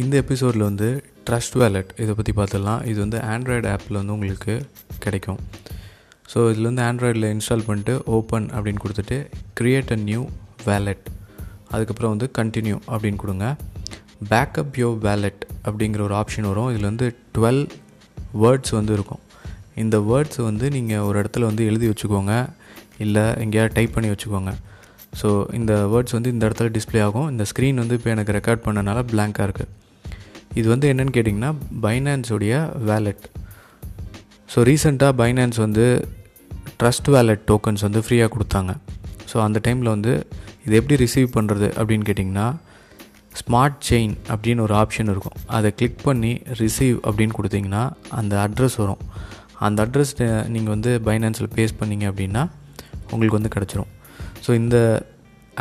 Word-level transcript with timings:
இந்த 0.00 0.14
எபிசோடில் 0.22 0.64
வந்து 0.68 0.88
ட்ரஸ்ட் 1.28 1.56
வேலட் 1.60 1.90
இதை 2.02 2.12
பற்றி 2.14 2.32
பார்த்துடலாம். 2.38 2.86
இது 2.90 2.98
வந்து 2.98 3.18
ஆண்ட்ராய்டு 3.18 3.68
ஆப்பில் 3.74 3.98
வந்து 4.00 4.12
உங்களுக்கு 4.12 4.54
கிடைக்கும். 4.98 5.38
ஸோ 6.32 6.50
இதில் 6.50 6.68
வந்து 6.70 6.82
ஆண்ட்ராய்டில் 6.82 7.28
இன்ஸ்டால் 7.34 7.64
பண்ணிட்டு 7.66 8.02
ஓப்பன் 8.16 8.48
அப்படின்னு 8.56 8.82
கொடுத்துட்டு 8.84 9.16
க்ரியேட் 9.60 9.92
அ 9.92 9.96
நியூ 9.96 10.22
வேலட் 10.64 11.06
அதுக்கப்புறம் 11.70 12.12
வந்து 12.14 12.28
கண்டினியூ 12.38 12.76
அப்படின்னு 12.90 13.16
கொடுங்க. 13.16 13.56
பேக்கப் 14.30 14.76
யோ 14.82 14.98
வேலட் 14.98 15.42
அப்படிங்கிற 15.64 16.00
ஒரு 16.00 16.14
ஆப்ஷன் 16.14 16.48
வரும். 16.50 16.70
இதில் 16.70 16.90
வந்து 16.92 17.16
டுவெல் 17.36 17.62
வேர்ட்ஸ் 18.42 18.70
வந்து 18.70 18.92
இருக்கும். 18.92 19.22
இந்த 19.74 19.98
வேர்ட்ஸ் 19.98 20.42
வந்து 20.42 20.70
நீங்கள் 20.70 21.00
ஒரு 21.00 21.22
இடத்துல 21.22 21.40
வந்து 21.40 21.64
எழுதி 21.64 21.88
வச்சுக்கோங்க. 21.88 22.48
இல்லை 22.98 23.34
எங்கேயாவது 23.34 23.74
டைப் 23.74 23.94
பண்ணி 23.94 24.10
வச்சுக்கோங்க. 24.10 24.52
ஸோ 25.20 25.28
இந்த 25.58 25.72
வேர்ட்ஸ் 25.92 26.14
வந்து 26.16 26.30
இந்த 26.34 26.42
இடத்துல 26.48 26.70
டிஸ்ப்ளே 26.76 27.00
ஆகும். 27.06 27.28
இந்த 27.32 27.44
ஸ்க்ரீன் 27.50 27.80
வந்து 27.82 27.96
இப்போ 27.98 28.10
எனக்கு 28.14 28.34
ரெக்கார்ட் 28.38 28.64
பண்ணனால 28.66 28.98
பிளாங்காக 29.12 29.46
இருக்குது 29.48 29.74
இது 30.60 30.66
வந்து 30.74 30.86
என்னென்னு 30.92 31.14
கேட்டிங்கன்னா 31.16 31.50
பைனான்ஸுடைய 31.86 32.54
வேலெட் 32.90 33.24
ஸோ 34.52 34.60
ரீசெண்டாக 34.68 35.12
பைனான்ஸ் 35.22 35.58
வந்து 35.66 35.86
ட்ரஸ்ட் 36.80 37.08
வேலெட் 37.16 37.42
டோக்கன்ஸ் 37.50 37.82
வந்து 37.86 38.00
ஃப்ரீயாக 38.04 38.30
கொடுத்தாங்க. 38.34 38.72
ஸோ 39.30 39.36
அந்த 39.46 39.58
டைமில் 39.66 39.90
வந்து 39.94 40.12
இது 40.64 40.76
எப்படி 40.80 40.96
ரிசீவ் 41.02 41.28
பண்ணுறது 41.36 41.68
அப்படின்னு 41.80 42.06
கேட்டிங்கன்னா 42.08 42.46
ஸ்மார்ட் 43.40 43.80
செயின் 43.88 44.14
அப்படின்னு 44.32 44.62
ஒரு 44.66 44.74
ஆப்ஷன் 44.82 45.10
இருக்கும். 45.14 45.36
அதை 45.56 45.68
கிளிக் 45.78 46.00
பண்ணி 46.06 46.32
ரிசீவ் 46.62 46.96
அப்படின்னு 47.08 47.36
கொடுத்தீங்கன்னா 47.38 47.82
அந்த 48.20 48.34
அட்ரஸ் 48.46 48.78
வரும். 48.82 49.02
அந்த 49.66 49.86
அட்ரஸ் 49.86 50.14
நீங்கள் 50.54 50.74
வந்து 50.74 50.90
பைனான்ஸில் 51.08 51.52
பேஸ் 51.58 51.78
பண்ணீங்க 51.80 52.06
அப்படின்னா 52.12 52.44
உங்களுக்கு 53.12 53.38
வந்து 53.38 53.54
கிடச்சிரும். 53.56 53.90
ஸோ 54.48 54.54
இந்த 54.54 54.78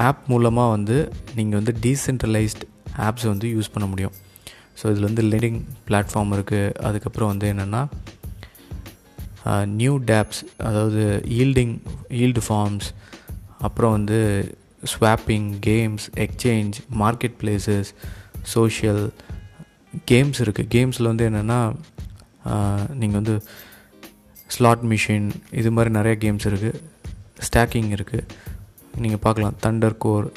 ஆப் 0.07 0.23
மூலமாக 0.31 0.69
வந்து 0.69 0.97
நீங்கள் 1.35 1.59
வந்து 1.59 1.73
டீசென்ட்ரலைஸ்ட் 1.85 2.63
ஆப்ஸை 3.05 3.27
வந்து 3.27 3.47
யூஸ் 3.55 3.71
பண்ண 3.73 3.85
முடியும். 3.87 4.13
ஸோ 4.79 4.83
இதில் 4.91 5.07
வந்து 5.09 5.23
லெண்டிங் 5.31 5.57
பிளாட்ஃபார்ம் 5.87 6.31
இருக்குது 6.35 6.73
அதுக்கப்புறம் 6.87 7.31
வந்து 7.33 7.47
என்னென்னா 7.53 7.81
நியூ 9.65 9.93
டேப்ஸ் 10.11 10.41
அதாவது 10.57 11.03
ஈல்டிங் 11.39 11.75
ஈல்டு 12.21 12.41
ஃபார்ம்ஸ் 12.47 12.87
அப்புறம் 13.57 13.91
வந்து 13.91 14.19
swapping 14.93 15.59
games 15.59 16.05
exchange 16.25 16.75
market 17.03 17.37
places 17.41 17.89
social 18.55 19.03
games 20.11 20.41
இருக்குது 20.45 20.69
கேம்ஸில் 20.75 21.07
வந்து 21.07 21.25
என்னென்னா 21.29 21.59
நீங்கள் 22.93 23.19
வந்து 23.21 23.35
ஸ்லாட் 24.49 24.83
மிஷின் 24.83 25.29
இது 25.51 25.71
மாதிரி 25.71 25.89
நிறைய 25.89 26.15
கேம்ஸ் 26.25 26.47
இருக்குது 26.51 26.81
ஸ்டாக்கிங் 27.47 27.91
இருக்குது 27.97 28.27
நீங்கள் 29.03 29.23
பார்க்கலாம். 29.25 29.55
Thunder 29.65 29.97
core 30.05 30.27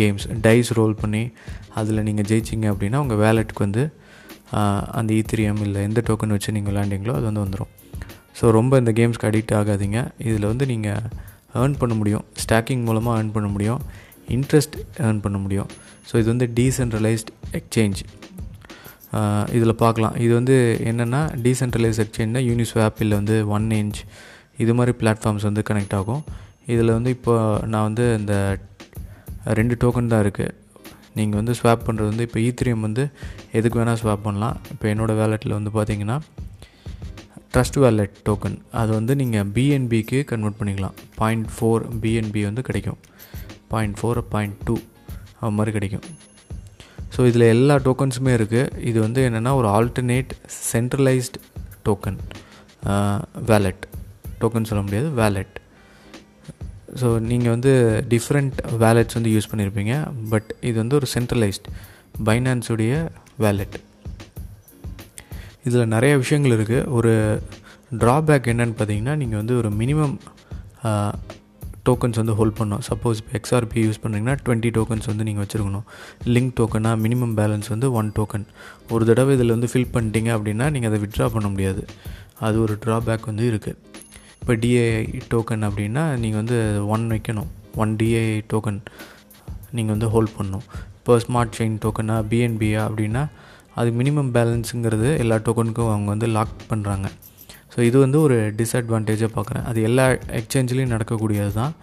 games 0.00 0.26
dice 0.44 0.70
roll 0.78 0.94
பண்ணி 1.02 1.22
அதில் 1.80 2.04
நீங்கள் 2.08 2.26
ஜெயிச்சிங்க 2.30 2.66
அப்படின்னா 2.72 3.00
உங்கள் 3.04 3.20
வேலெட்டுக்கு 3.24 3.64
வந்து 3.66 3.82
அந்த 4.98 5.10
e 5.14 5.18
ஈத்திரியம் 5.20 5.60
இல்லை 5.66 5.80
எந்த 5.88 6.00
டோக்கன் 6.08 6.34
வச்சு 6.34 6.54
நீங்கள் 6.56 6.72
விளையாண்டிங்களோ 6.72 7.14
அது 7.18 7.26
வந்து 7.28 7.42
வந்துடும் 7.44 7.72
ஸோ 8.38 8.50
ரொம்ப 8.58 8.78
இந்த 8.82 8.92
கேம்ஸ்க்கு 8.98 9.26
அடிக்ட் 9.28 9.54
ஆகாதீங்க. 9.58 9.98
இதில் 10.28 10.46
வந்து 10.52 10.64
நீங்கள் 10.72 11.02
ஏர்ன் 11.60 11.76
பண்ண 11.80 11.94
முடியும். 12.00 12.24
ஸ்டாக்கிங் 12.42 12.82
மூலமாக 12.88 13.18
ஏர்ன் 13.20 13.32
பண்ண 13.36 13.48
முடியும். 13.54 13.80
இன்ட்ரெஸ்ட் 14.36 14.76
ஏர்ன் 15.06 15.20
பண்ண 15.24 15.38
முடியும். 15.44 15.68
ஸோ 16.08 16.14
இது 16.22 16.28
வந்து 16.32 16.46
டீசென்ட்ரலைஸ்ட் 16.58 17.30
எக்ஸ்சேஞ்ச் 17.58 18.00
இதில் 19.56 19.80
பார்க்கலாம். 19.84 20.14
இது 20.24 20.32
வந்து 20.38 20.56
என்னென்னா 20.90 21.20
டீசென்ட்ரலைஸ் 21.44 22.00
எக்ஸ்சேஞ்ச்னா 22.04 22.42
யூனிஸ்வாப் 22.50 23.00
இல்லை 23.04 23.14
வந்து 23.20 23.36
ஒன் 23.56 23.68
இன்ச் 23.80 24.00
இது 24.64 24.72
மாதிரி 24.78 24.92
பிளாட்ஃபார்ம்ஸ் 25.00 25.46
வந்து 25.48 25.62
கனெக்ட் 25.70 25.96
ஆகும். 26.00 26.22
இதில் 26.72 26.94
வந்து 26.96 27.10
இப்போ 27.16 27.34
நான் 27.72 27.86
வந்து 27.88 28.04
இந்த 28.20 28.34
ரெண்டு 29.58 29.74
டோக்கன் 29.82 30.12
தான் 30.12 30.22
இருக்குது 30.24 30.54
நீங்கள் 31.18 31.38
வந்து 31.40 31.54
ஸ்வாப் 31.58 31.84
பண்ணுறது 31.86 32.10
வந்து 32.12 32.24
இப்போ 32.28 32.38
ஈத்திரியம் 32.46 32.84
வந்து 32.86 33.04
எதுக்கு 33.58 33.78
வேணால் 33.80 34.00
ஸ்வாப் 34.02 34.24
பண்ணலாம். 34.26 34.56
இப்போ 34.72 34.86
என்னோடய 34.92 35.20
வேலெட்டில் 35.22 35.56
வந்து 35.58 35.70
பார்த்தீங்கன்னா 35.76 36.16
ட்ரஸ்ட் 37.52 37.78
வேலெட் 37.84 38.16
டோக்கன் 38.26 38.56
அது 38.80 38.90
வந்து 38.98 39.12
நீங்கள் 39.20 39.46
பிஎன்பிக்கு 39.56 40.18
கன்வெர்ட் 40.30 40.58
பண்ணிக்கலாம். 40.60 40.96
பாயிண்ட் 41.20 41.48
ஃபோர் 41.54 41.84
பிஎன்பி 42.02 42.42
வந்து 42.48 42.62
கிடைக்கும். 42.68 42.98
பாயிண்ட் 43.72 43.96
ஃபோர் 44.00 44.20
பாயிண்ட் 44.34 44.58
டூ 44.66 44.76
அது 45.40 45.54
மாதிரி 45.58 45.72
கிடைக்கும். 45.76 46.04
ஸோ 47.14 47.26
இதில் 47.30 47.46
எல்லா 47.54 47.74
டோக்கன்ஸுமே 47.86 48.32
இருக்குது 48.38 48.72
இது 48.90 48.98
வந்து 49.06 49.20
என்னென்னா 49.28 49.52
ஒரு 49.60 49.68
alternate 49.76 50.32
centralised 50.72 51.38
token 51.86 52.18
wallet 53.50 53.84
token 54.42 54.68
சொல்ல 54.70 54.82
முடியாது 54.86 55.08
வேலெட் 55.22 55.56
ஸோ 57.00 57.08
நீங்கள் 57.30 57.52
வந்து 57.54 57.72
டிஃப்ரெண்ட் 58.14 58.58
வேலெட்ஸ் 58.84 59.16
வந்து 59.18 59.32
யூஸ் 59.34 59.50
பண்ணியிருப்பீங்க 59.52 59.94
பட் 60.32 60.50
இது 60.68 60.76
வந்து 60.82 60.98
ஒரு 61.00 61.08
சென்ட்ரலைஸ்ட் 61.14 61.68
பைனான்ஸுடைய 62.28 62.92
வேலெட் 63.44 63.78
இதில் 65.68 65.92
நிறைய 65.94 66.12
விஷயங்கள் 66.22 66.54
இருக்குது 66.56 66.88
ஒரு 66.98 67.12
ட்ராபேக் 68.02 68.50
என்னென்னு 68.52 68.76
பார்த்தீங்கன்னா 68.78 69.14
நீங்கள் 69.22 69.40
வந்து 69.42 69.56
ஒரு 69.62 69.70
மினிமம் 69.80 70.14
டோக்கன்ஸ் 71.88 72.18
வந்து 72.20 72.34
ஹோல்ட் 72.38 72.56
பண்ணணும். 72.58 72.82
சப்போஸ் 72.88 73.18
இப்போ 73.20 73.32
எக்ஸ்ஆர்பி 73.38 73.80
யூஸ் 73.86 74.00
பண்ணுறீங்கன்னா 74.02 74.34
டுவெண்ட்டி 74.44 74.70
டோக்கன்ஸ் 74.76 75.08
வந்து 75.10 75.24
நீங்கள் 75.28 75.44
வச்சுருக்கணும். 75.44 75.84
லிங்க் 76.34 76.54
டோக்கனாக 76.60 76.96
மினிமம் 77.04 77.34
பேலன்ஸ் 77.40 77.68
வந்து 77.74 77.88
ஒன் 77.98 78.08
டோக்கன் 78.16 78.46
ஒரு 78.94 79.04
தடவை 79.10 79.34
இதில் 79.36 79.54
வந்து 79.54 79.70
ஃபில் 79.72 79.92
பண்ணிட்டீங்க 79.96 80.30
அப்படின்னா 80.36 80.68
நீங்கள் 80.76 80.90
அதை 80.90 81.00
விட்ரா 81.04 81.26
பண்ண 81.34 81.48
முடியாது. 81.54 81.84
அது 82.46 82.56
ஒரு 82.64 82.74
ட்ராபேக் 82.84 83.28
வந்து 83.30 83.44
இருக்குது 83.52 83.78
இப்போ 84.46 84.54
டிஏஐ 84.62 84.98
டோக்கன் 85.30 85.64
அப்படின்னா 85.66 86.02
நீங்கள் 86.22 86.40
வந்து 86.40 86.56
ஒன் 86.94 87.04
வைக்கணும். 87.12 87.48
ஒன் 87.82 87.92
டிஏஐ 88.00 88.26
டோக்கன் 88.50 88.78
நீங்கள் 89.76 89.92
வந்து 89.94 90.08
ஹோல்ட் 90.12 90.30
பண்ணணும். 90.36 90.62
இப்போ 90.98 91.14
ஸ்மார்ட் 91.24 91.56
செயின் 91.56 91.74
டோக்கனா 91.84 92.16
பிஎன்பியா 92.32 92.82
அப்படின்னா 92.88 93.22
அது 93.80 93.90
மினிமம் 94.00 94.30
பேலன்ஸுங்கிறது 94.36 95.08
எல்லா 95.22 95.36
டோக்கனுக்கும் 95.46 95.90
அவங்க 95.94 96.08
வந்து 96.14 96.28
லாக் 96.36 96.54
பண்ணுறாங்க 96.72 97.08
ஸோ 97.72 97.78
இது 97.88 97.96
வந்து 98.04 98.18
ஒரு 98.26 98.36
டிஸ்அட்வான்டேஜாக 98.60 99.30
பார்க்குறேன். 99.38 99.64
அது 99.70 99.80
எல்லா 99.88 100.04
எக்ஸ்சேஞ்சிலையும் 100.40 100.92
நடக்கக்கூடியது 100.94 101.52
தான் 101.60 101.74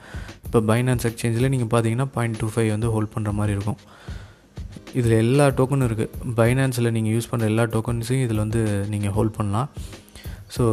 இப்போ 0.45 0.62
பைனான்ஸ் 0.69 1.07
எக்ஸ்சேஞ்சில் 1.09 1.51
நீங்கள் 1.56 1.72
பார்த்தீங்கன்னா 1.74 2.07
பாயிண்ட் 2.16 2.40
டூ 2.44 2.50
ஃபைவ் 2.53 2.69
வந்து 2.75 2.91
ஹோல்ட் 2.95 3.13
பண்ணுற 3.16 3.34
மாதிரி 3.40 3.56
இருக்கும். 3.57 3.80
இதில் 5.00 5.18
எல்லா 5.25 5.47
டோக்கனும் 5.59 5.90
இருக்குது 5.90 6.31
பைனான்ஸில் 6.40 6.94
நீங்கள் 7.00 7.16
யூஸ் 7.18 7.30
பண்ணுற 7.34 7.51
எல்லா 7.53 7.66
டோக்கன்ஸையும் 7.75 8.25
இதில் 8.28 8.44
வந்து 8.45 8.63
நீங்கள் 8.94 9.16
ஹோல்ட் 9.19 9.35
பண்ணலாம். 9.40 9.69
ஸோ 10.56 10.63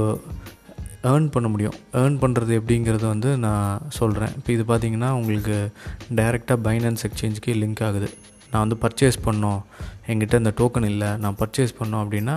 ஏர்ன் 1.08 1.26
பண்ண 1.34 1.48
முடியும். 1.52 1.76
ஏர்ன் 2.00 2.16
பண்ணுறது 2.22 2.52
எப்படிங்கிறத 2.60 3.04
வந்து 3.12 3.30
நான் 3.44 3.84
சொல்கிறேன் 3.98 4.32
இப்போ 4.38 4.50
இது 4.56 4.64
பார்த்தீங்கன்னா 4.70 5.10
உங்களுக்கு 5.18 5.56
டைரெக்டாக 6.18 6.58
பைனான்ஸ் 6.66 7.04
எக்ஸ்சேஞ்சுக்கு 7.08 7.52
லிங்க் 7.60 7.82
ஆகுது. 7.86 8.08
நான் 8.50 8.62
வந்து 8.64 8.78
பர்ச்சேஸ் 8.84 9.18
பண்ணோம். 9.26 9.60
என்கிட்ட 10.10 10.40
இந்த 10.42 10.52
டோக்கன் 10.60 10.88
இல்லை. 10.92 11.10
நான் 11.22 11.36
பர்ச்சேஸ் 11.42 11.72
பண்ணோம் 11.78 12.02
அப்படின்னா 12.04 12.34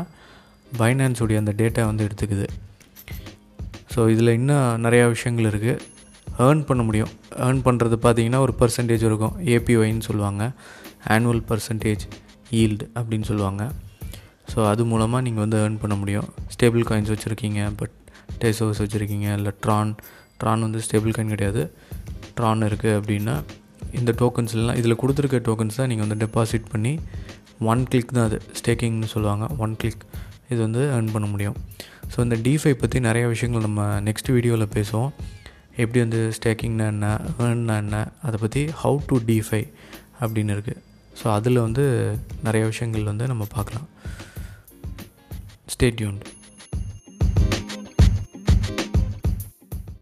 பைனான்ஸுடைய 0.82 1.38
அந்த 1.42 1.54
டேட்டா 1.62 1.84
வந்து 1.90 2.06
எடுத்துக்குது. 2.08 2.48
ஸோ 3.94 4.10
இதில் 4.14 4.36
இன்னும் 4.40 4.84
நிறையா 4.86 5.08
விஷயங்கள் 5.16 5.50
இருக்குது 5.52 5.82
ஏர்ன் 6.46 6.64
பண்ண 6.70 6.82
முடியும். 6.90 7.12
ஏர்ன் 7.48 7.64
பண்ணுறது 7.66 7.98
பார்த்தீங்கன்னா 8.06 8.40
ஒரு 8.46 8.54
பர்சன்டேஜ் 8.62 9.04
இருக்கும். 9.10 9.36
ஏபிஒய்ன்னு 9.56 10.06
சொல்லுவாங்க. 10.10 10.44
ஆனுவல் 11.16 11.44
பர்சன்டேஜ் 11.50 12.06
ஈல்டு 12.62 12.86
அப்படின்னு 13.00 13.28
சொல்லுவாங்க. 13.32 13.64
ஸோ 14.52 14.60
அது 14.70 14.86
மூலமாக 14.92 15.22
நீங்கள் 15.28 15.44
வந்து 15.46 15.60
ஏர்ன் 15.64 15.82
பண்ண 15.84 15.98
முடியும். 16.04 16.30
ஸ்டேபிள் 16.56 16.88
காயின்ஸ் 16.90 17.14
வச்சுருக்கீங்க 17.14 17.62
பட் 17.82 17.96
டேசோஸ் 18.42 18.82
வச்சுருக்கீங்க 18.84 19.28
இல்லை 19.40 19.52
ட்ரான் 19.66 19.92
ட்ரான் 20.42 20.66
வந்து 20.68 20.80
ஸ்டேபிள் 20.86 21.16
காயின் 21.16 21.34
கிடையாது. 21.36 21.62
ட்ரான் 22.38 22.68
இருக்குது 22.70 22.96
அப்படின்னா 23.00 23.36
இந்த 24.00 24.12
டோக்கன்ஸ்லாம் 24.22 24.78
இதில் 24.82 25.00
கொடுத்துருக்க 25.02 25.40
டோக்கன்ஸ் 25.48 25.80
தான் 25.80 25.90
நீங்கள் 25.92 26.06
வந்து 26.08 26.20
டெபாசிட் 26.26 26.68
பண்ணி 26.74 26.94
ஒன் 27.72 27.84
கிளிக் 27.92 28.14
தான் 28.18 28.28
அது. 28.30 28.40
ஸ்டேக்கிங்னு 28.60 29.10
சொல்லுவாங்க 29.16 29.46
ஒன் 29.64 29.76
கிளிக் 29.82 30.04
இது 30.52 30.60
வந்து 30.66 30.82
ஏர்ன் 30.96 31.12
பண்ண 31.16 31.28
முடியும். 31.34 31.58
ஸோ 32.14 32.18
இந்த 32.26 32.38
டிஃபை 32.46 32.74
பற்றி 32.82 32.98
நிறைய 33.08 33.26
விஷயங்கள் 33.34 33.66
நம்ம 33.68 33.86
நெக்ஸ்ட் 34.08 34.30
வீடியோவில் 34.38 34.74
பேசுவோம். 34.78 35.12
எப்படி 35.84 36.00
வந்து 36.06 36.20
ஸ்டேக்கிங்னா 36.38 36.88
என்ன 36.94 37.06
ஏர்ன்னா 37.46 37.76
என்ன 37.84 38.00
அதை 38.28 38.40
பற்றி 38.44 38.64
ஹவு 38.82 39.00
டு 39.12 39.18
டிஃபை 39.30 39.62
அப்படின்னு 40.24 40.56
இருக்குது 40.56 40.82
ஸோ 41.20 41.26
அதில் 41.38 41.64
வந்து 41.66 41.84
நிறைய 42.48 42.64
விஷயங்கள் 42.72 43.10
வந்து 43.12 43.26
நம்ம 43.32 43.44
பார்க்கலாம். 43.56 43.88
Stay 45.74 45.88
tuned 46.00 46.24